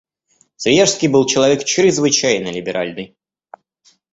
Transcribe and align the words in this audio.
Свияжский 0.55 1.09
был 1.09 1.27
человек 1.27 1.63
чрезвычайно 1.63 2.47
либеральный. 2.47 3.15